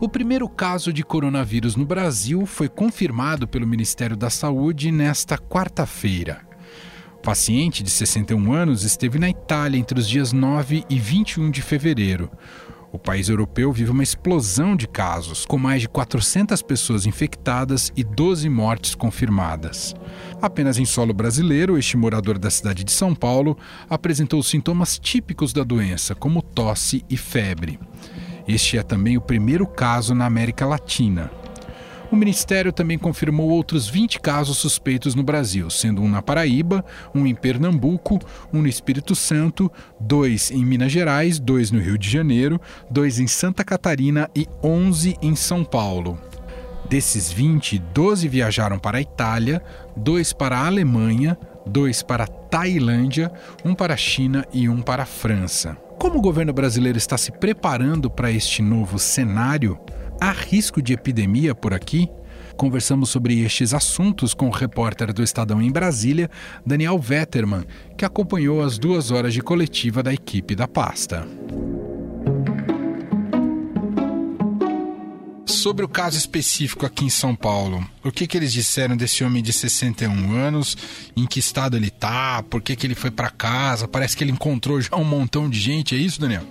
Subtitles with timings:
[0.00, 6.40] O primeiro caso de coronavírus no Brasil foi confirmado pelo Ministério da Saúde nesta quarta-feira.
[7.16, 11.60] O paciente de 61 anos esteve na Itália entre os dias 9 e 21 de
[11.62, 12.30] fevereiro.
[12.92, 18.04] O país europeu vive uma explosão de casos, com mais de 400 pessoas infectadas e
[18.04, 19.96] 12 mortes confirmadas.
[20.40, 23.58] Apenas em solo brasileiro, este morador da cidade de São Paulo
[23.90, 27.80] apresentou sintomas típicos da doença, como tosse e febre.
[28.48, 31.30] Este é também o primeiro caso na América Latina.
[32.10, 36.82] O Ministério também confirmou outros 20 casos suspeitos no Brasil, sendo um na Paraíba,
[37.14, 38.18] um em Pernambuco,
[38.50, 39.70] um no Espírito Santo,
[40.00, 42.58] dois em Minas Gerais, dois no Rio de Janeiro,
[42.90, 46.18] dois em Santa Catarina e 11 em São Paulo.
[46.88, 49.62] Desses 20, 12 viajaram para a Itália,
[49.94, 51.36] dois para a Alemanha,
[51.66, 53.30] dois para a Tailândia,
[53.62, 55.76] um para a China e um para a França.
[55.98, 59.78] Como o governo brasileiro está se preparando para este novo cenário?
[60.20, 62.08] Há risco de epidemia por aqui?
[62.56, 66.30] Conversamos sobre estes assuntos com o repórter do Estadão em Brasília,
[66.64, 67.64] Daniel Vetterman,
[67.96, 71.26] que acompanhou as duas horas de coletiva da equipe da pasta.
[75.48, 79.42] Sobre o caso específico aqui em São Paulo, o que, que eles disseram desse homem
[79.42, 80.76] de 61 anos?
[81.16, 82.42] Em que estado ele está?
[82.42, 83.88] Por que, que ele foi para casa?
[83.88, 86.42] Parece que ele encontrou já um montão de gente, é isso, Daniel?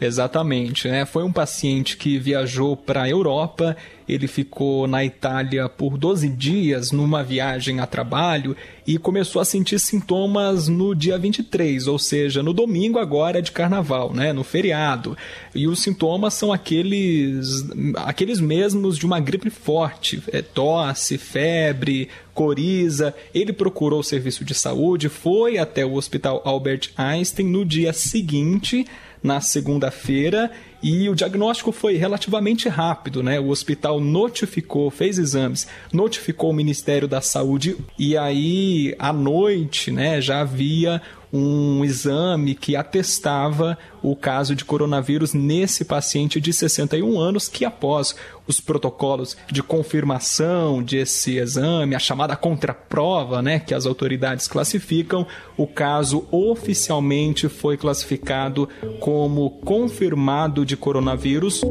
[0.00, 1.04] Exatamente, né?
[1.04, 3.76] Foi um paciente que viajou para a Europa,
[4.10, 9.78] ele ficou na Itália por 12 dias numa viagem a trabalho e começou a sentir
[9.78, 15.16] sintomas no dia 23, ou seja, no domingo agora de carnaval, né, no feriado.
[15.54, 23.14] E os sintomas são aqueles aqueles mesmos de uma gripe forte, é, tosse, febre, coriza.
[23.32, 28.86] Ele procurou o serviço de saúde, foi até o Hospital Albert Einstein no dia seguinte
[29.22, 30.50] na segunda-feira
[30.82, 33.38] e o diagnóstico foi relativamente rápido, né?
[33.38, 40.20] O hospital notificou, fez exames, notificou o Ministério da Saúde e aí à noite, né,
[40.20, 41.02] já havia
[41.32, 48.14] um exame que atestava o caso de coronavírus nesse paciente de 61 anos que após
[48.46, 55.26] os protocolos de confirmação desse exame, a chamada contraprova, né, que as autoridades classificam,
[55.56, 61.62] o caso oficialmente foi classificado como confirmado de coronavírus.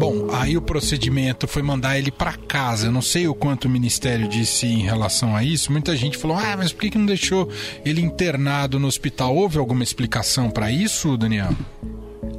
[0.00, 2.86] Bom, aí o procedimento foi mandar ele para casa.
[2.86, 5.70] Eu não sei o quanto o ministério disse em relação a isso.
[5.70, 7.50] Muita gente falou: ah, mas por que não deixou
[7.84, 9.36] ele internado no hospital?
[9.36, 11.50] Houve alguma explicação para isso, Daniel?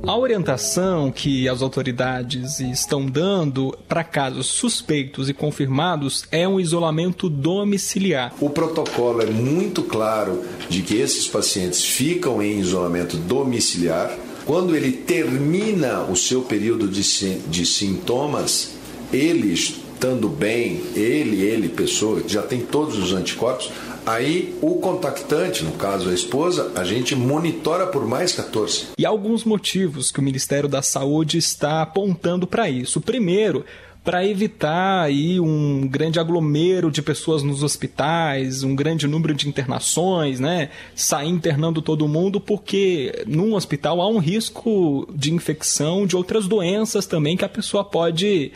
[0.07, 7.29] A orientação que as autoridades estão dando para casos suspeitos e confirmados é um isolamento
[7.29, 8.33] domiciliar.
[8.41, 14.09] O protocolo é muito claro de que esses pacientes ficam em isolamento domiciliar
[14.51, 17.01] quando ele termina o seu período de,
[17.47, 18.73] de sintomas,
[19.13, 23.71] ele estando bem, ele, ele, pessoa, já tem todos os anticorpos,
[24.05, 28.87] aí o contactante, no caso a esposa, a gente monitora por mais 14.
[28.97, 32.99] E há alguns motivos que o Ministério da Saúde está apontando para isso.
[32.99, 33.63] Primeiro,
[34.03, 40.39] para evitar aí um grande aglomero de pessoas nos hospitais, um grande número de internações,
[40.39, 40.69] né?
[40.95, 47.05] Sair internando todo mundo, porque num hospital há um risco de infecção de outras doenças
[47.05, 48.51] também que a pessoa pode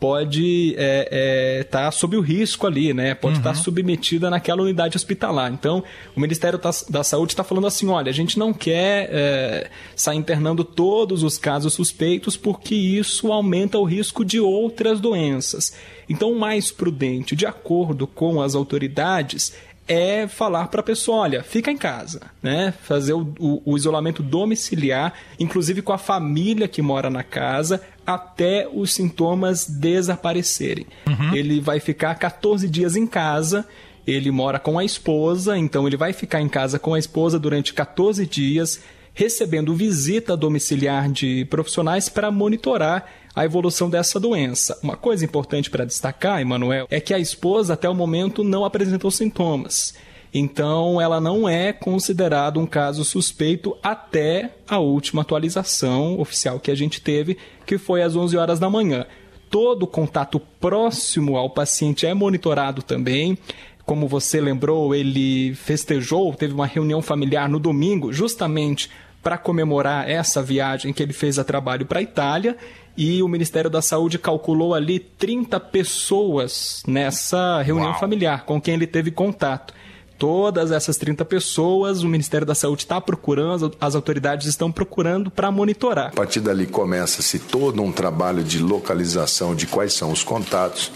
[0.00, 3.14] pode estar é, é, tá sob o risco ali, né?
[3.14, 3.56] Pode estar uhum.
[3.56, 5.52] tá submetida naquela unidade hospitalar.
[5.52, 5.84] Então,
[6.16, 10.64] o Ministério da Saúde está falando assim: olha, a gente não quer é, sair internando
[10.64, 15.74] todos os casos suspeitos porque isso aumenta o risco de outras doenças.
[16.08, 19.52] Então, o mais prudente, de acordo com as autoridades,
[19.90, 22.72] é falar para a pessoa, olha, fica em casa, né?
[22.82, 28.68] Fazer o, o, o, isolamento domiciliar, inclusive com a família que mora na casa, até
[28.72, 30.86] os sintomas desaparecerem.
[31.06, 31.34] Uhum.
[31.34, 33.66] Ele vai ficar 14 dias em casa.
[34.06, 37.72] Ele mora com a esposa, então ele vai ficar em casa com a esposa durante
[37.72, 38.80] 14 dias,
[39.12, 44.78] recebendo visita domiciliar de profissionais para monitorar a evolução dessa doença.
[44.82, 49.10] Uma coisa importante para destacar, Emanuel, é que a esposa até o momento não apresentou
[49.10, 49.94] sintomas.
[50.32, 56.74] Então, ela não é considerada um caso suspeito até a última atualização oficial que a
[56.74, 57.36] gente teve,
[57.66, 59.06] que foi às 11 horas da manhã.
[59.50, 63.36] Todo contato próximo ao paciente é monitorado também.
[63.84, 68.88] Como você lembrou, ele festejou, teve uma reunião familiar no domingo, justamente
[69.20, 72.56] para comemorar essa viagem que ele fez a trabalho para a Itália
[72.96, 78.00] e o Ministério da Saúde calculou ali 30 pessoas nessa reunião Uau.
[78.00, 79.74] familiar com quem ele teve contato.
[80.20, 85.50] Todas essas 30 pessoas, o Ministério da Saúde está procurando, as autoridades estão procurando para
[85.50, 86.08] monitorar.
[86.08, 90.92] A partir dali começa-se todo um trabalho de localização de quais são os contatos,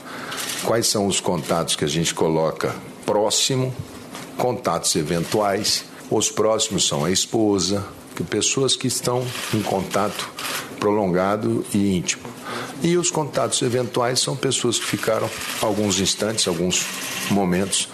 [0.62, 2.74] quais são os contatos que a gente coloca
[3.06, 3.74] próximo,
[4.36, 5.86] contatos eventuais.
[6.10, 7.82] Os próximos são a esposa,
[8.14, 10.28] que pessoas que estão em contato
[10.78, 12.24] prolongado e íntimo.
[12.82, 15.30] E os contatos eventuais são pessoas que ficaram
[15.62, 16.84] alguns instantes, alguns
[17.30, 17.88] momentos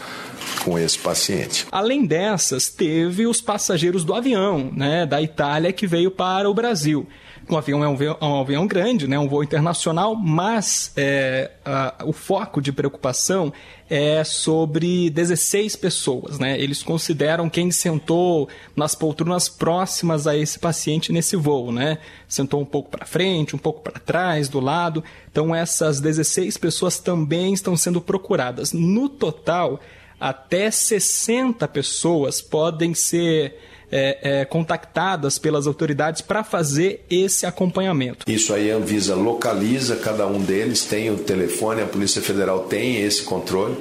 [0.65, 1.67] com esse paciente.
[1.71, 7.07] Além dessas, teve os passageiros do avião, né, da Itália que veio para o Brasil.
[7.49, 11.97] O avião é um, é um avião grande, né, um voo internacional, mas é, a,
[12.05, 13.53] o foco de preocupação
[13.89, 16.39] é sobre 16 pessoas.
[16.39, 16.61] Né?
[16.61, 21.73] Eles consideram quem sentou nas poltronas próximas a esse paciente nesse voo.
[21.73, 21.99] Né?
[22.29, 25.03] Sentou um pouco para frente, um pouco para trás, do lado.
[25.29, 28.73] Então, essas 16 pessoas também estão sendo procuradas.
[28.73, 29.81] No total,
[30.21, 33.57] até 60 pessoas podem ser
[33.91, 38.31] é, é, contactadas pelas autoridades para fazer esse acompanhamento.
[38.31, 43.03] Isso aí a Anvisa localiza cada um deles, tem o telefone, a Polícia Federal tem
[43.03, 43.77] esse controle.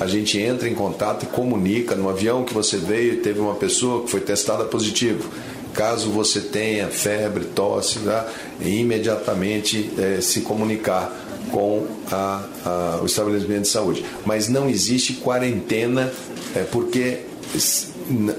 [0.00, 1.94] A gente entra em contato e comunica.
[1.94, 5.30] No avião que você veio, teve uma pessoa que foi testada positivo.
[5.72, 8.28] Caso você tenha febre, tosse, tá?
[8.60, 11.23] imediatamente é, se comunicar
[11.54, 14.04] com a, a, o estabelecimento de saúde.
[14.26, 16.12] Mas não existe quarentena,
[16.52, 17.20] é, porque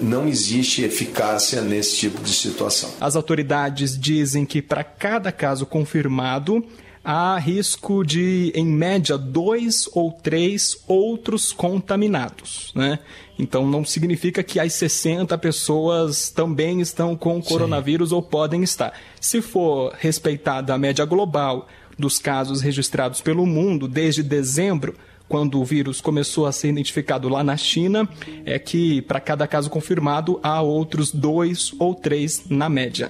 [0.02, 2.90] não existe eficácia nesse tipo de situação.
[3.00, 6.62] As autoridades dizem que para cada caso confirmado,
[7.06, 12.74] há risco de, em média, dois ou três outros contaminados.
[12.76, 13.00] Né?
[13.40, 18.16] Então, não significa que as 60 pessoas também estão com coronavírus Sim.
[18.16, 18.92] ou podem estar.
[19.22, 21.66] Se for respeitada a média global
[21.98, 24.96] dos casos registrados pelo mundo desde dezembro,
[25.28, 28.08] quando o vírus começou a ser identificado lá na China,
[28.46, 33.10] é que para cada caso confirmado há outros dois ou três na média.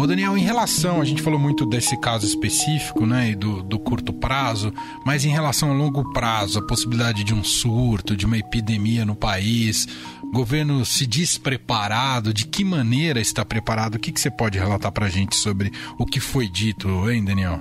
[0.00, 3.78] Ô Daniel, em relação, a gente falou muito desse caso específico, né, e do, do
[3.78, 4.72] curto prazo,
[5.04, 9.14] mas em relação ao longo prazo, a possibilidade de um surto, de uma epidemia no
[9.14, 9.86] país,
[10.22, 13.96] o governo se diz preparado, de que maneira está preparado?
[13.96, 17.22] O que, que você pode relatar para a gente sobre o que foi dito, hein,
[17.22, 17.60] Daniel?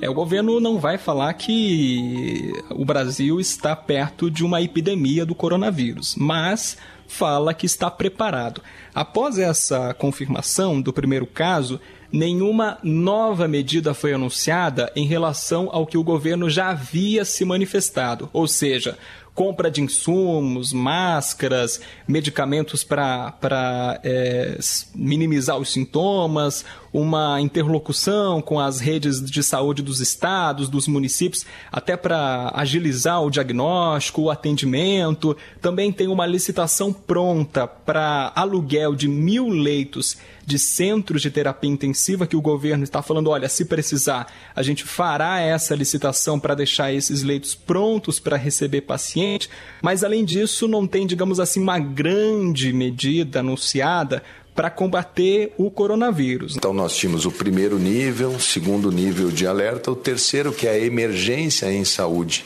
[0.00, 5.36] É, o governo não vai falar que o Brasil está perto de uma epidemia do
[5.36, 6.76] coronavírus, mas
[7.08, 8.62] fala que está preparado.
[8.94, 11.80] Após essa confirmação do primeiro caso,
[12.12, 18.28] nenhuma nova medida foi anunciada em relação ao que o governo já havia se manifestado,
[18.32, 18.96] ou seja,
[19.34, 24.58] compra de insumos, máscaras, medicamentos para é,
[24.92, 31.96] minimizar os sintomas, uma interlocução com as redes de saúde dos estados, dos municípios, até
[31.96, 35.36] para agilizar o diagnóstico, o atendimento.
[35.60, 40.16] Também tem uma licitação pronta para aluguel de mil leitos
[40.48, 44.82] de centros de terapia intensiva que o governo está falando: olha, se precisar, a gente
[44.82, 49.50] fará essa licitação para deixar esses leitos prontos para receber paciente.
[49.82, 54.22] Mas além disso, não tem, digamos assim, uma grande medida anunciada
[54.58, 56.56] para combater o coronavírus.
[56.56, 60.72] Então nós tínhamos o primeiro nível, o segundo nível de alerta, o terceiro que é
[60.72, 62.44] a emergência em saúde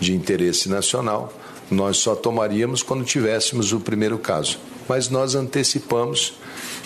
[0.00, 1.30] de interesse nacional.
[1.70, 4.58] Nós só tomaríamos quando tivéssemos o primeiro caso.
[4.88, 6.32] Mas nós antecipamos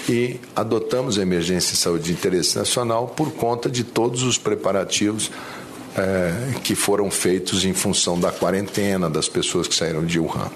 [0.09, 5.31] e adotamos a emergência em saúde de interesse nacional por conta de todos os preparativos
[5.97, 10.51] é, que foram feitos em função da quarentena das pessoas que saíram de Wuhan.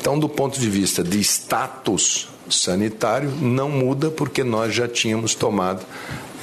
[0.00, 5.84] Então, do ponto de vista de status sanitário não muda porque nós já tínhamos tomado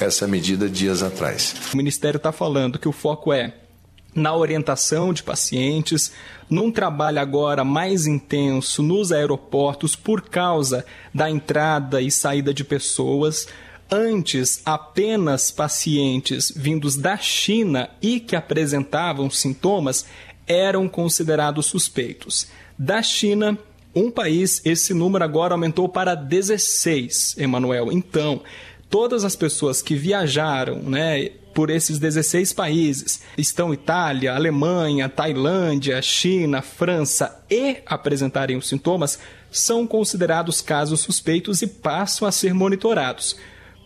[0.00, 1.54] essa medida dias atrás.
[1.72, 3.54] O Ministério está falando que o foco é
[4.14, 6.12] na orientação de pacientes,
[6.50, 10.84] num trabalho agora mais intenso nos aeroportos por causa
[11.14, 13.46] da entrada e saída de pessoas.
[13.90, 20.04] Antes, apenas pacientes vindos da China e que apresentavam sintomas
[20.46, 22.48] eram considerados suspeitos.
[22.78, 23.58] Da China,
[23.98, 27.92] um país, esse número agora aumentou para 16, Emanuel.
[27.92, 28.42] Então,
[28.88, 36.62] todas as pessoas que viajaram, né, por esses 16 países, estão Itália, Alemanha, Tailândia, China,
[36.62, 39.18] França e apresentarem os sintomas,
[39.50, 43.36] são considerados casos suspeitos e passam a ser monitorados.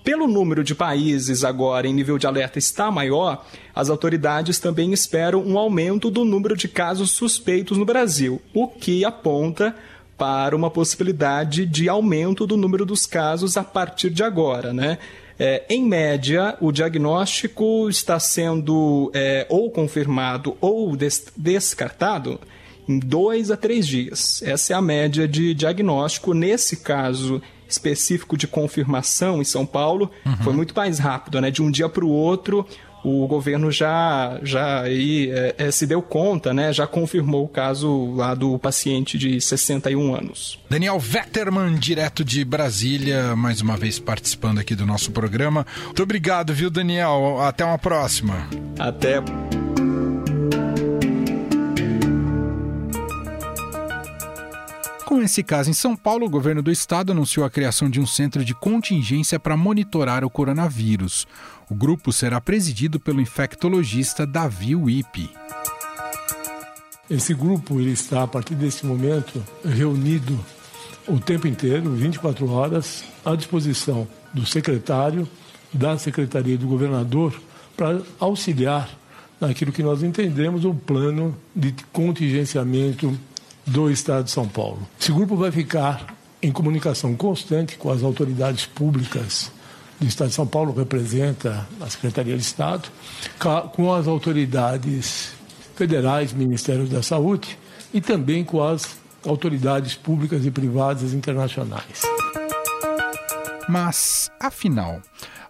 [0.04, 5.42] Pelo número de países agora em nível de alerta está maior, as autoridades também esperam
[5.42, 9.74] um aumento do número de casos suspeitos no Brasil, o que aponta
[10.16, 14.98] para uma possibilidade de aumento do número dos casos a partir de agora, né?
[15.38, 22.38] É, em média, o diagnóstico está sendo é, ou confirmado ou des descartado
[22.88, 24.42] em dois a três dias.
[24.42, 26.34] Essa é a média de diagnóstico.
[26.34, 30.36] Nesse caso específico de confirmação em São Paulo, uhum.
[30.38, 31.50] foi muito mais rápido, né?
[31.50, 32.66] De um dia para o outro,
[33.04, 36.72] o governo já, já aí, é, é, se deu conta, né?
[36.72, 40.58] Já confirmou o caso lá do paciente de 61 anos.
[40.70, 45.66] Daniel Vetterman, direto de Brasília, mais uma vez participando aqui do nosso programa.
[45.84, 47.40] Muito obrigado, viu, Daniel?
[47.40, 48.48] Até uma próxima.
[48.78, 49.20] Até.
[55.04, 58.06] Com esse caso em São Paulo, o governo do estado anunciou a criação de um
[58.06, 61.26] centro de contingência para monitorar o coronavírus.
[61.68, 65.30] O grupo será presidido pelo infectologista Davi Wipe.
[67.10, 70.38] Esse grupo está, a partir desse momento, reunido
[71.06, 75.28] o tempo inteiro, 24 horas, à disposição do secretário,
[75.72, 77.38] da secretaria do governador,
[77.76, 78.88] para auxiliar
[79.40, 83.18] naquilo que nós entendemos o plano de contingenciamento
[83.66, 84.86] do Estado de São Paulo.
[85.00, 89.50] Esse grupo vai ficar em comunicação constante com as autoridades públicas
[90.02, 92.88] do Estado de São Paulo representa a Secretaria de Estado,
[93.72, 95.32] com as autoridades
[95.76, 97.56] federais, Ministério da Saúde
[97.94, 102.02] e também com as autoridades públicas e privadas internacionais.
[103.68, 105.00] Mas, afinal,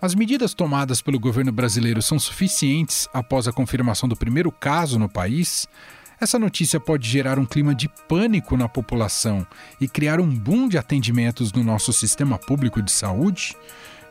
[0.00, 5.08] as medidas tomadas pelo governo brasileiro são suficientes após a confirmação do primeiro caso no
[5.08, 5.66] país?
[6.22, 9.44] Essa notícia pode gerar um clima de pânico na população
[9.80, 13.56] e criar um boom de atendimentos no nosso sistema público de saúde?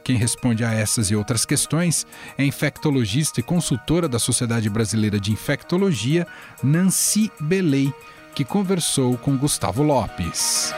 [0.04, 2.06] Quem responde a essas e outras questões
[2.38, 6.28] é a infectologista e consultora da Sociedade Brasileira de Infectologia,
[6.62, 7.94] Nancy Belei,
[8.36, 10.74] que conversou com Gustavo Lopes.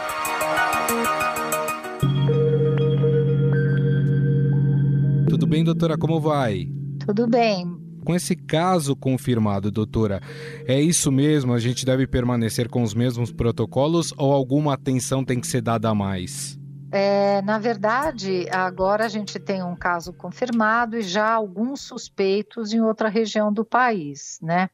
[5.28, 5.98] Tudo bem, doutora?
[5.98, 6.68] Como vai?
[7.04, 7.83] Tudo bem.
[8.04, 10.22] Com esse caso confirmado, doutora,
[10.68, 11.54] é isso mesmo?
[11.54, 15.90] A gente deve permanecer com os mesmos protocolos ou alguma atenção tem que ser dada
[15.90, 16.60] a mais?
[16.96, 22.82] É, na verdade, agora a gente tem um caso confirmado e já alguns suspeitos em
[22.82, 24.70] outra região do país, né?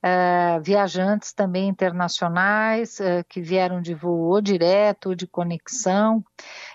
[0.00, 6.24] É, viajantes também internacionais é, que vieram de voo direto, de conexão.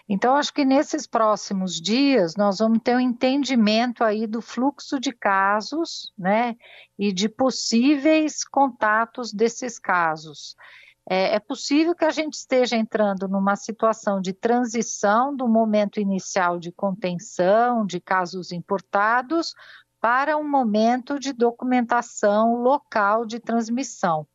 [0.09, 5.13] Então, acho que nesses próximos dias nós vamos ter um entendimento aí do fluxo de
[5.13, 6.57] casos, né?
[6.99, 10.57] E de possíveis contatos desses casos.
[11.09, 16.57] É, é, possível que a gente esteja entrando numa situação de transição do momento inicial
[16.57, 19.53] de contenção de casos importados
[19.99, 24.27] para um momento de documentação local de transmissão.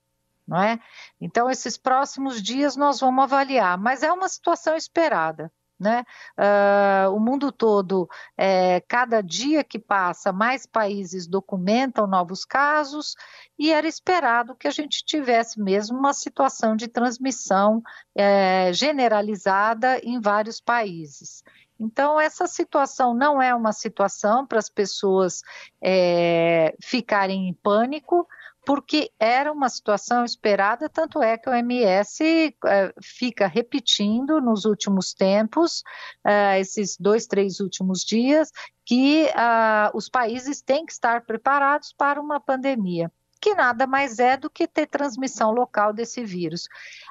[0.47, 0.79] Não é?
[1.21, 5.53] Então, esses próximos dias nós vamos avaliar, mas é uma situação esperada.
[5.79, 6.05] Né?
[6.37, 13.15] Uh, o mundo todo, é, cada dia que passa, mais países documentam novos casos
[13.57, 17.81] e era esperado que a gente tivesse mesmo uma situação de transmissão
[18.13, 21.45] é, generalizada em vários países.
[21.81, 25.43] Então, essa situação não é uma situação para as pessoas
[25.81, 28.27] é, ficarem em pânico,
[28.69, 35.15] porque era uma situação esperada, tanto é que o MS é, fica repetindo nos últimos
[35.15, 35.83] tempos,
[36.23, 38.53] é, esses dois, três últimos dias,
[38.85, 43.11] que uh, os países têm que estar preparados para uma pandemia
[43.41, 46.67] que nada mais é do que ter transmissão local desse vírus.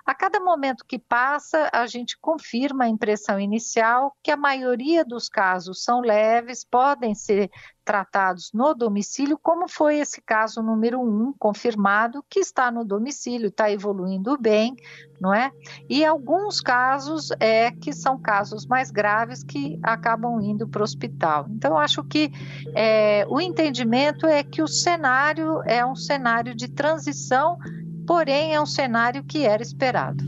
[0.06, 5.30] A cada momento que passa, a gente confirma a impressão inicial que a maioria dos
[5.30, 7.50] casos são leves, podem ser
[7.88, 13.72] tratados no domicílio, como foi esse caso número um, confirmado, que está no domicílio, está
[13.72, 14.76] evoluindo bem,
[15.22, 15.50] não é?
[15.90, 21.48] E alguns casos é que são casos mais graves que acabam indo para o hospital.
[21.50, 22.30] Então, acho que
[22.76, 27.58] é, o entendimento é que o cenário é um cenário de transição,
[28.06, 30.22] porém é um cenário que era esperado.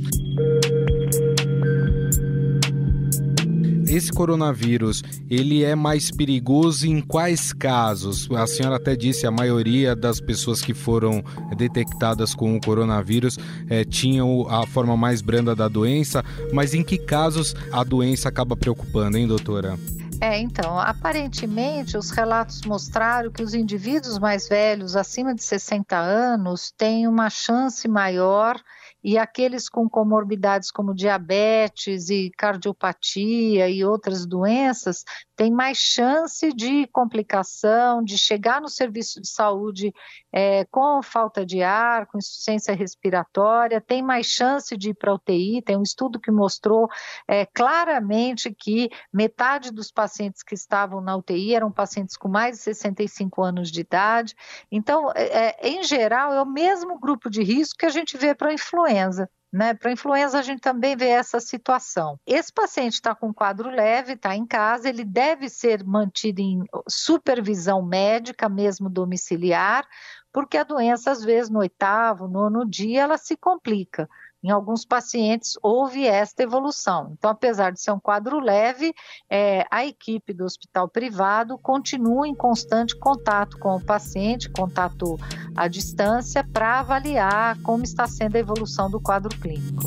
[3.89, 8.29] Esse coronavírus, ele é mais perigoso em quais casos?
[8.31, 11.23] A senhora até disse a maioria das pessoas que foram
[11.57, 13.37] detectadas com o coronavírus
[13.69, 18.55] é, tinham a forma mais branda da doença, mas em que casos a doença acaba
[18.55, 19.77] preocupando, hein, doutora?
[20.21, 26.73] É, então, aparentemente os relatos mostraram que os indivíduos mais velhos, acima de 60 anos,
[26.77, 28.59] têm uma chance maior
[29.03, 35.03] e aqueles com comorbidades como diabetes e cardiopatia e outras doenças
[35.39, 39.93] tem mais chance de complicação, de chegar no serviço de saúde
[40.33, 45.61] é, com falta de ar, com insuficiência respiratória, tem mais chance de ir para UTI.
[45.61, 46.89] Tem um estudo que mostrou
[47.25, 52.63] é, claramente que metade dos pacientes que estavam na UTI eram pacientes com mais de
[52.63, 54.35] 65 anos de idade.
[54.69, 58.35] Então, é, é, em geral, é o mesmo grupo de risco que a gente vê
[58.35, 59.29] para a influenza.
[59.51, 59.73] Né?
[59.73, 62.19] Para influenza, a gente também vê essa situação.
[62.25, 67.81] Esse paciente está com quadro leve, está em casa, ele deve ser mantido em supervisão
[67.81, 69.87] médica, mesmo domiciliar,
[70.31, 74.07] porque a doença, às vezes, no oitavo, nono dia, ela se complica.
[74.41, 77.13] Em alguns pacientes houve esta evolução.
[77.17, 78.93] Então, apesar de ser um quadro leve,
[79.29, 85.19] é, a equipe do hospital privado continua em constante contato com o paciente, contato
[85.57, 89.83] à distância, para avaliar como está sendo a evolução do quadro clínico.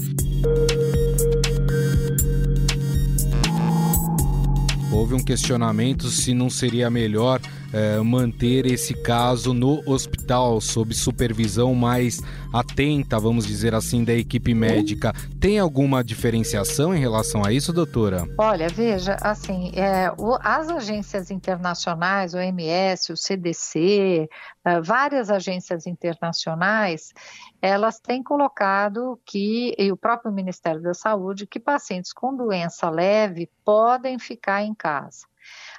[4.92, 7.40] Houve um questionamento se não seria melhor
[7.73, 12.21] é, manter esse caso no hospital sob supervisão mais
[12.52, 15.12] atenta, vamos dizer assim, da equipe médica.
[15.41, 18.26] Tem alguma diferenciação em relação a isso, doutora?
[18.38, 24.29] Olha, veja, assim, é, o, as agências internacionais, o OMS, o CDC,
[24.64, 27.12] é, várias agências internacionais,
[27.61, 33.49] elas têm colocado que, e o próprio Ministério da Saúde, que pacientes com doença leve
[33.64, 35.32] podem ficar em casa.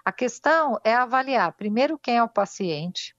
[0.06, 3.16] A questão é avaliar, primeiro, quem é o paciente,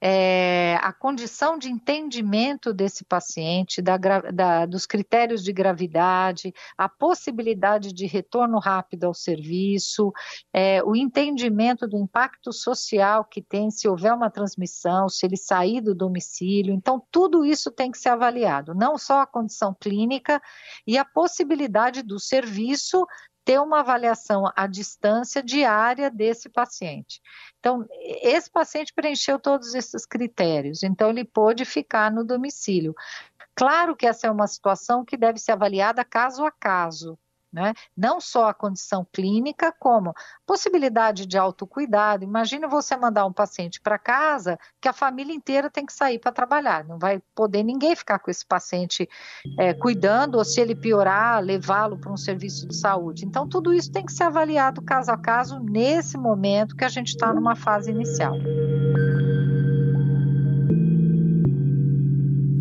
[0.00, 7.92] é, a condição de entendimento desse paciente, da, da, dos critérios de gravidade, a possibilidade
[7.92, 10.12] de retorno rápido ao serviço,
[10.52, 15.80] é, o entendimento do impacto social que tem se houver uma transmissão, se ele sair
[15.80, 16.74] do domicílio.
[16.74, 20.40] Então, tudo isso tem que ser avaliado, não só a condição clínica
[20.86, 23.06] e a possibilidade do serviço
[23.46, 27.22] ter uma avaliação à distância diária desse paciente.
[27.60, 27.86] Então,
[28.20, 32.92] esse paciente preencheu todos esses critérios, então ele pôde ficar no domicílio.
[33.54, 37.16] Claro que essa é uma situação que deve ser avaliada caso a caso,
[37.56, 37.72] né?
[37.96, 42.22] Não só a condição clínica, como possibilidade de autocuidado.
[42.22, 46.32] Imagina você mandar um paciente para casa que a família inteira tem que sair para
[46.32, 46.84] trabalhar.
[46.84, 49.08] Não vai poder ninguém ficar com esse paciente
[49.58, 53.24] é, cuidando, ou se ele piorar, levá-lo para um serviço de saúde.
[53.24, 57.08] Então, tudo isso tem que ser avaliado caso a caso nesse momento que a gente
[57.08, 58.34] está numa fase inicial.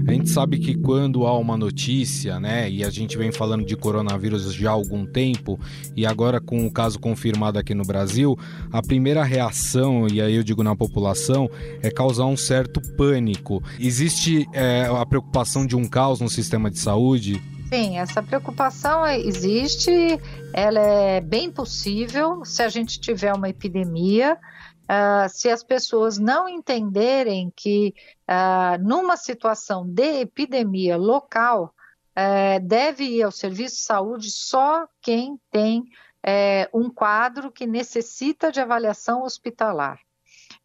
[0.07, 3.75] A gente sabe que quando há uma notícia, né, e a gente vem falando de
[3.75, 5.59] coronavírus já há algum tempo,
[5.95, 8.37] e agora com o caso confirmado aqui no Brasil,
[8.71, 11.49] a primeira reação, e aí eu digo na população,
[11.81, 13.63] é causar um certo pânico.
[13.79, 17.41] Existe é, a preocupação de um caos no sistema de saúde?
[17.73, 20.19] Sim, essa preocupação existe,
[20.53, 24.37] ela é bem possível se a gente tiver uma epidemia.
[24.85, 27.93] Uh, se as pessoas não entenderem que,
[28.29, 31.73] uh, numa situação de epidemia local,
[32.15, 35.83] uh, deve ir ao serviço de saúde só quem tem
[36.27, 39.99] eh, um quadro que necessita de avaliação hospitalar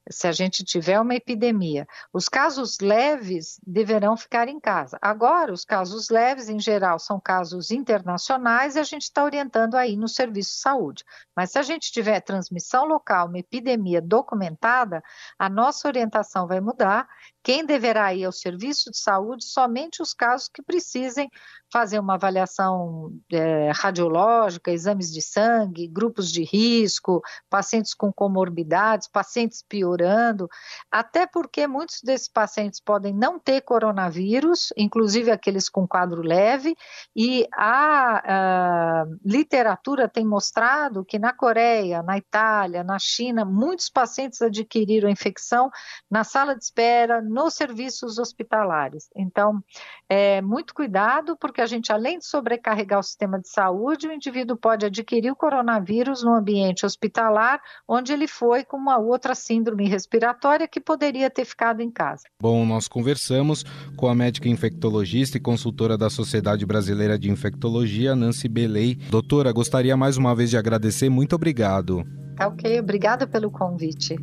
[0.09, 1.87] se a gente tiver uma epidemia.
[2.13, 4.99] Os casos leves deverão ficar em casa.
[5.03, 9.97] Agora, os casos leves, em geral, são casos internacionais e a gente está orientando aí
[9.97, 11.05] no serviço de saúde.
[11.37, 15.03] Mas se a gente tiver transmissão local, uma epidemia documentada,
[15.39, 17.09] a nossa orientação vai mudar.
[17.43, 19.45] Quem deverá ir ao serviço de saúde?
[19.45, 21.31] Somente os casos que precisem
[21.73, 29.63] fazer uma avaliação é, radiológica, exames de sangue, grupos de risco, pacientes com comorbidades, pacientes
[29.63, 30.49] piorando,
[30.91, 36.75] até porque muitos desses pacientes podem não ter coronavírus, inclusive aqueles com quadro leve,
[37.15, 44.43] e a, a literatura tem mostrado que na Coreia, na Itália, na China, muitos pacientes
[44.43, 45.71] adquiriram a infecção
[46.11, 49.09] na sala de espera, nos serviços hospitalares.
[49.15, 49.63] Então,
[50.09, 54.13] é, muito cuidado, porque que a gente, além de sobrecarregar o sistema de saúde, o
[54.13, 59.87] indivíduo pode adquirir o coronavírus no ambiente hospitalar, onde ele foi com uma outra síndrome
[59.87, 62.23] respiratória que poderia ter ficado em casa.
[62.41, 63.63] Bom, nós conversamos
[63.95, 68.97] com a médica infectologista e consultora da Sociedade Brasileira de Infectologia, Nancy Belei.
[69.11, 71.11] Doutora, gostaria mais uma vez de agradecer.
[71.11, 72.05] Muito obrigado.
[72.37, 74.17] Tá ok, obrigada pelo convite.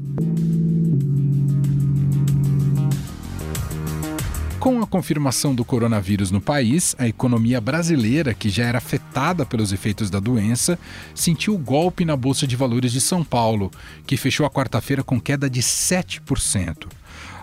[4.68, 9.72] Com a confirmação do coronavírus no país, a economia brasileira, que já era afetada pelos
[9.72, 10.78] efeitos da doença,
[11.16, 13.72] sentiu o golpe na Bolsa de Valores de São Paulo,
[14.06, 16.86] que fechou a quarta-feira com queda de 7%.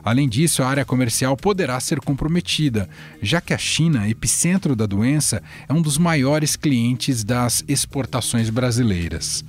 [0.05, 2.91] Além disso, a área comercial poderá ser comprometida,
[3.23, 9.43] já que a China, epicentro da doença, é um dos maiores clientes das exportações brasileiras.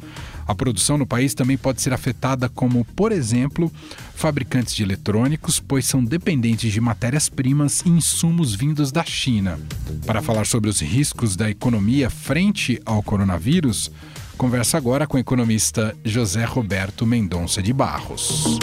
[0.48, 3.72] A produção no país também pode ser afetada, como, por exemplo,
[4.14, 9.60] fabricantes de eletrônicos, pois são dependentes de matérias-primas e insumos vindos da China.
[10.06, 13.92] Para falar sobre os riscos da economia frente ao coronavírus,
[14.38, 18.60] conversa agora com o economista José Roberto Mendonça de Barros.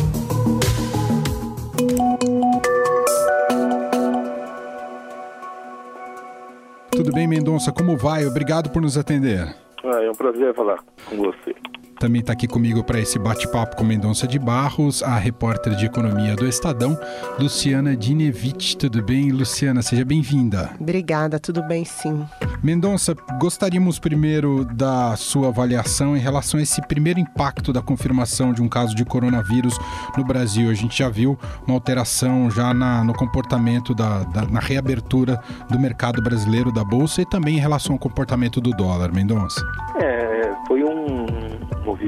[6.92, 7.72] Tudo bem, Mendonça?
[7.72, 8.26] Como vai?
[8.26, 9.61] Obrigado por nos atender.
[9.84, 11.54] Ah, é um prazer falar com você.
[12.02, 16.34] Também está aqui comigo para esse bate-papo com Mendonça de Barros, a repórter de economia
[16.34, 16.98] do Estadão,
[17.38, 18.76] Luciana Dinevich.
[18.76, 19.82] Tudo bem, Luciana?
[19.82, 20.70] Seja bem-vinda.
[20.80, 22.26] Obrigada, tudo bem sim.
[22.60, 28.60] Mendonça, gostaríamos primeiro da sua avaliação em relação a esse primeiro impacto da confirmação de
[28.60, 29.78] um caso de coronavírus
[30.18, 30.70] no Brasil.
[30.70, 31.38] A gente já viu
[31.68, 37.22] uma alteração já na, no comportamento da, da, na reabertura do mercado brasileiro da bolsa
[37.22, 39.64] e também em relação ao comportamento do dólar, Mendonça.
[40.00, 40.11] É,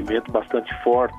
[0.05, 1.17] movimento bastante forte,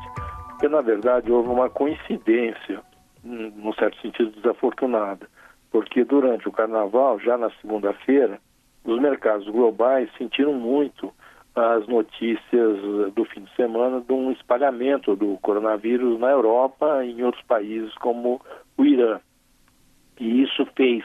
[0.49, 2.81] porque na verdade houve uma coincidência,
[3.25, 5.29] num certo sentido desafortunada,
[5.73, 8.39] porque durante o carnaval, já na segunda-feira,
[8.85, 11.13] os mercados globais sentiram muito
[11.57, 17.25] as notícias do fim de semana de um espalhamento do coronavírus na Europa e em
[17.25, 18.41] outros países como
[18.79, 19.19] o Irã.
[20.21, 21.05] E isso fez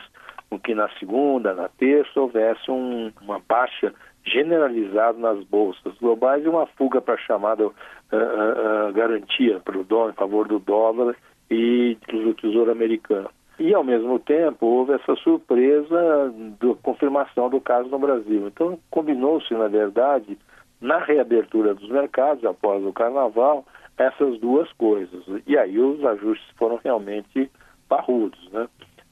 [0.49, 3.93] com que na segunda, na terça, houvesse um, uma baixa
[4.25, 9.83] generalizado nas bolsas globais e uma fuga para a chamada uh, uh, garantia para o
[9.83, 11.15] dólar, em favor do dólar
[11.49, 13.29] e do Tesouro Americano.
[13.59, 18.47] E, ao mesmo tempo, houve essa surpresa da confirmação do caso no Brasil.
[18.47, 20.37] Então, combinou-se, na verdade,
[20.79, 23.65] na reabertura dos mercados após o carnaval,
[23.97, 25.23] essas duas coisas.
[25.45, 27.51] E aí os ajustes foram realmente
[27.87, 28.49] parrudos.
[28.51, 28.67] Né?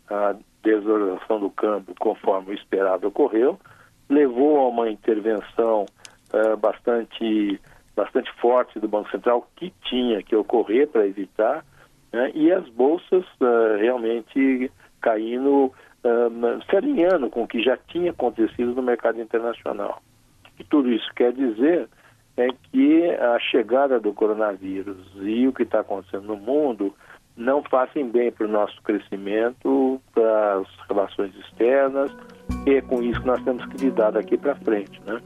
[0.09, 3.59] A desvalorização do câmbio, conforme o esperado ocorreu,
[4.09, 5.85] levou a uma intervenção
[6.33, 7.59] uh, bastante,
[7.95, 11.63] bastante forte do Banco Central que tinha que ocorrer para evitar,
[12.11, 12.31] né?
[12.33, 15.65] e as bolsas uh, realmente caindo,
[16.03, 20.01] uh, se alinhando com o que já tinha acontecido no mercado internacional.
[20.59, 21.87] E tudo isso quer dizer
[22.35, 26.95] é que a chegada do coronavírus e o que está acontecendo no mundo
[27.35, 32.11] não fazem bem para o nosso crescimento, para as relações externas,
[32.69, 35.19] e é com isso que nós temos que lidar daqui para frente, né?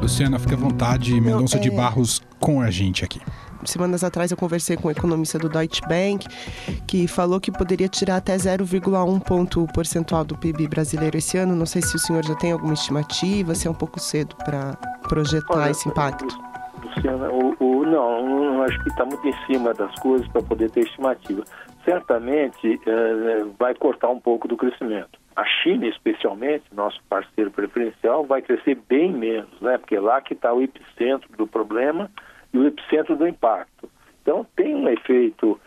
[0.00, 1.60] Luciana, fique à vontade, Mendonça é...
[1.60, 3.20] de Barros com a gente aqui.
[3.64, 6.24] Semanas atrás eu conversei com um economista do Deutsche Bank
[6.86, 11.56] que falou que poderia tirar até 0,1 ponto percentual do PIB brasileiro esse ano.
[11.56, 14.76] Não sei se o senhor já tem alguma estimativa, se é um pouco cedo para
[15.08, 16.38] projetar Olha, esse impacto.
[16.84, 20.84] Luciana, o, o, não, acho que está muito em cima das coisas para poder ter
[20.84, 21.42] estimativa
[21.86, 25.18] certamente é, vai cortar um pouco do crescimento.
[25.36, 29.78] A China, especialmente, nosso parceiro preferencial, vai crescer bem menos, né?
[29.78, 32.10] Porque é lá que está o epicentro do problema
[32.52, 33.88] e o epicentro do impacto.
[34.22, 35.60] Então tem um efeito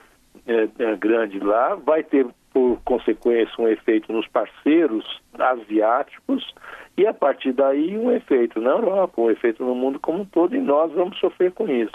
[0.45, 6.53] é, grande lá, vai ter por consequência um efeito nos parceiros asiáticos
[6.97, 10.55] e a partir daí um efeito na Europa, um efeito no mundo como um todo
[10.55, 11.93] e nós vamos sofrer com isso.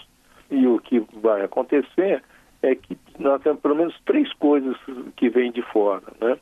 [0.51, 2.23] E o que vai acontecer
[2.64, 4.77] é que nós temos pelo menos três coisas
[5.16, 6.05] que vêm de fora.
[6.20, 6.38] Né?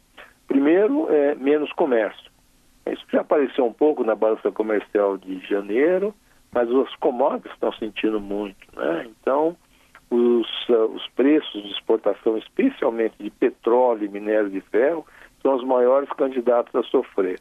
[0.46, 2.30] Primeiro, é menos comércio.
[2.87, 6.14] Isso já apareceu um pouco na balança comercial de janeiro,
[6.52, 8.58] mas os commodities estão sentindo muito.
[8.76, 9.06] Né?
[9.08, 9.56] Então,
[10.11, 15.06] os, uh, os preços de exportação, especialmente de petróleo e minério de ferro,
[15.40, 17.40] são os maiores candidatos a sofrer.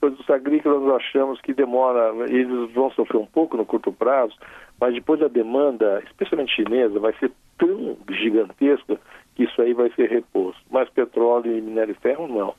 [0.00, 4.34] Dos agrícolas, nós achamos que demora, eles vão sofrer um pouco no curto prazo,
[4.80, 9.00] mas depois a demanda, especialmente chinesa, vai ser tão gigantesca
[9.34, 10.60] que isso aí vai ser reposto.
[10.70, 12.54] Mas petróleo e minério de ferro, não.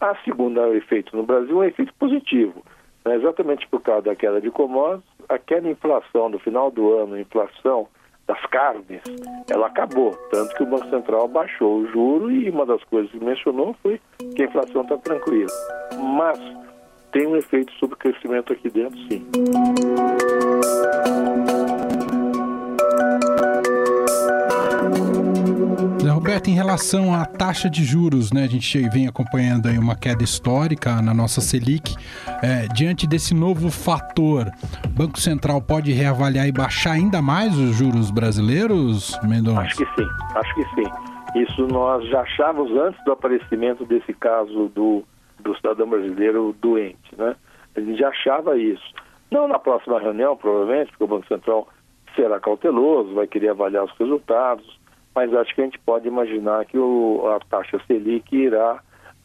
[0.00, 2.62] A segunda efeito no Brasil é um efeito positivo.
[3.04, 3.16] Né?
[3.16, 7.88] Exatamente por causa da queda de commodities, aquela inflação do final do ano, inflação
[8.28, 9.00] das carnes,
[9.50, 10.12] ela acabou.
[10.30, 13.98] Tanto que o Banco Central baixou o juro e uma das coisas que mencionou foi
[14.36, 15.50] que a inflação está tranquila.
[15.98, 16.38] Mas
[17.10, 19.26] tem um efeito sobre o crescimento aqui dentro, sim.
[26.18, 30.24] Roberto, em relação à taxa de juros, né, a gente vem acompanhando aí uma queda
[30.24, 31.94] histórica na nossa Selic.
[32.42, 34.46] É, diante desse novo fator,
[34.84, 39.60] o Banco Central pode reavaliar e baixar ainda mais os juros brasileiros, Mendonça?
[39.60, 41.40] Acho que sim, acho que sim.
[41.40, 45.04] Isso nós já achávamos antes do aparecimento desse caso do,
[45.38, 47.36] do cidadão brasileiro doente, né?
[47.76, 48.94] A gente já achava isso.
[49.30, 51.68] Não na próxima reunião, provavelmente, porque o Banco Central
[52.16, 54.77] será cauteloso, vai querer avaliar os resultados,
[55.18, 58.74] mas acho que a gente pode imaginar que o, a taxa Selic irá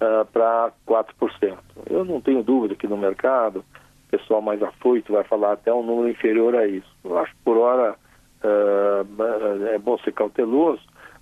[0.02, 1.56] uh, para 4%.
[1.88, 3.64] Eu não tenho dúvida que no mercado
[4.10, 6.92] pessoal mais afoito vai falar até um número inferior a isso.
[7.04, 7.96] Eu acho que por hora
[8.44, 10.82] uh, é bom ser cauteloso,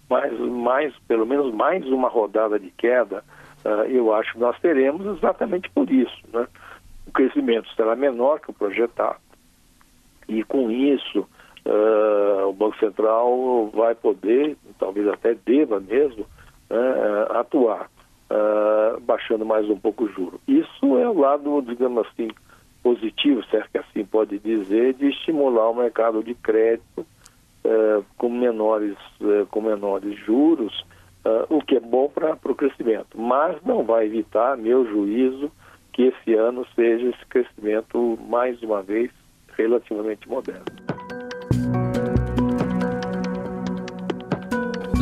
[0.09, 3.25] mas mais, pelo menos mais uma rodada de queda,
[3.65, 6.23] uh, eu acho que nós teremos exatamente por isso.
[6.31, 6.47] Né?
[7.07, 9.19] O crescimento será menor que o projetado.
[10.29, 11.27] E com isso,
[11.65, 17.89] uh, o Banco Central vai poder, talvez até deva mesmo, uh, atuar,
[19.03, 20.39] baixando mais um pouco o juro.
[20.47, 22.29] Isso é o lado, digamos assim,
[22.81, 27.05] positivo, se é que assim pode dizer, de estimular o mercado de crédito
[28.17, 28.95] com menores
[29.49, 30.73] com menores juros,
[31.49, 35.51] o que é bom para o crescimento, mas não vai evitar, meu juízo,
[35.91, 39.11] que esse ano seja esse crescimento mais uma vez
[39.57, 40.90] relativamente moderno.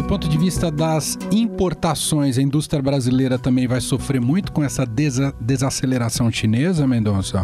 [0.09, 5.31] Ponto de vista das importações, a indústria brasileira também vai sofrer muito com essa desa
[5.39, 7.41] desaceleração chinesa, Mendonça?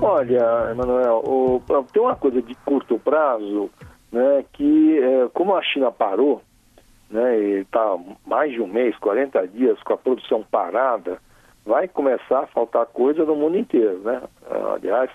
[0.00, 1.60] Olha, Emanuel, o,
[1.92, 3.68] tem uma coisa de curto prazo,
[4.12, 6.40] né, que é, como a China parou,
[7.10, 11.18] né, e está mais de um mês, 40 dias com a produção parada,
[11.66, 14.22] vai começar a faltar coisa no mundo inteiro, né?
[14.72, 15.10] Aliás,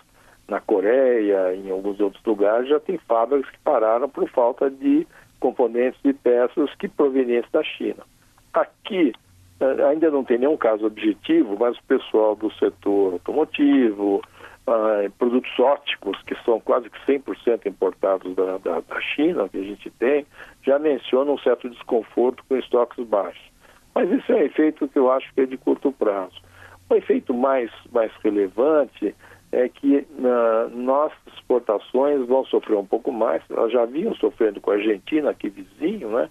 [0.50, 5.08] na Coreia, em alguns outros lugares, já tem fábricas que pararam por falta de
[5.44, 8.06] componentes e peças que provenientes da China.
[8.54, 9.12] Aqui
[9.60, 14.22] eh, ainda não tem nenhum caso objetivo, mas o pessoal do setor automotivo,
[14.66, 19.64] ah, produtos ópticos, que são quase que 100% importados da, da, da China, que a
[19.64, 20.26] gente tem,
[20.66, 23.52] já menciona um certo desconforto com estoques baixos.
[23.94, 26.42] Mas isso é um efeito que eu acho que é de curto prazo.
[26.90, 29.14] O efeito mais, mais relevante
[29.54, 33.44] é que uh, nossas exportações vão sofrer um pouco mais.
[33.52, 36.28] Elas já vinham sofrendo com a Argentina, aqui vizinho, né?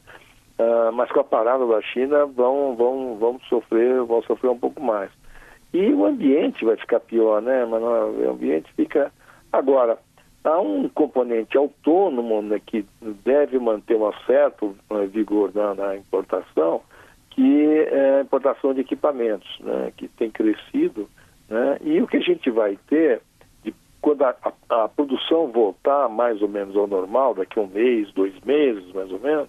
[0.59, 4.83] Uh, mas com a parada da China vão, vão, vão, sofrer, vão sofrer um pouco
[4.83, 5.11] mais.
[5.73, 9.13] E o ambiente vai ficar pior, né, Mas O ambiente fica.
[9.53, 9.99] Agora,
[10.43, 12.85] há um componente autônomo né, que
[13.25, 16.83] deve manter um certo uh, vigor na, na, importação,
[17.31, 21.09] que é a importação de equipamentos, né, que tem crescido
[21.53, 21.77] né?
[21.83, 23.21] E o que a gente vai ter,
[23.63, 24.35] de, quando a,
[24.71, 28.91] a, a, produção voltar mais ou menos ao normal, daqui a um mês, dois meses
[28.95, 29.49] mais ou menos,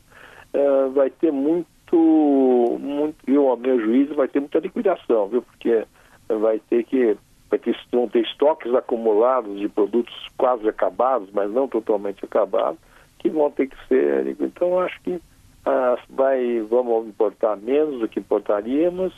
[0.52, 5.42] é, vai ter muito, muito, eu, ao meu juízo, vai ter muita liquidação, viu?
[5.44, 5.86] Porque
[6.28, 7.18] vai ter que
[7.58, 12.80] ter, vão ter estoques acumulados de produtos quase acabados, mas não totalmente acabados,
[13.20, 14.36] que vão ter que ser.
[14.42, 15.22] Então, acho que
[15.66, 19.14] ah, vai, vamos importar menos do que importaríamos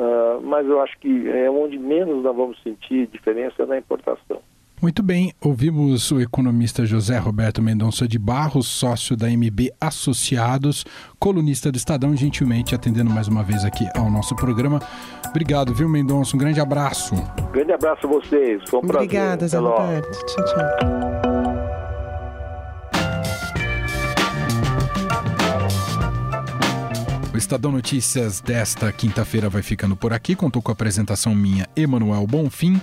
[0.00, 4.40] Uh, mas eu acho que é onde menos nós vamos sentir diferença é na importação.
[4.80, 10.86] Muito bem, ouvimos o economista José Roberto Mendonça de Barros, sócio da MB Associados,
[11.18, 14.80] colunista do Estadão, gentilmente atendendo mais uma vez aqui ao nosso programa.
[15.28, 16.34] Obrigado, viu, Mendonça?
[16.34, 17.14] Um grande abraço.
[17.52, 18.62] Grande abraço a vocês.
[18.70, 20.24] Foi um Obrigada, Zé Roberto.
[20.24, 20.99] Tchau, tchau.
[27.40, 30.36] Estadão Notícias desta quinta-feira vai ficando por aqui.
[30.36, 32.78] Contou com a apresentação minha, Emanuel Bonfim,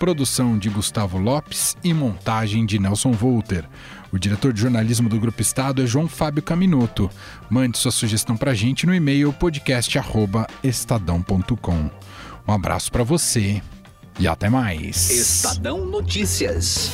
[0.00, 3.68] produção de Gustavo Lopes e montagem de Nelson Volter.
[4.10, 7.08] O diretor de jornalismo do Grupo Estado é João Fábio Caminoto.
[7.48, 11.90] Mande sua sugestão para a gente no e-mail podcast@estadão.com.
[12.48, 13.62] Um abraço para você
[14.18, 15.08] e até mais.
[15.08, 16.90] Estadão Notícias.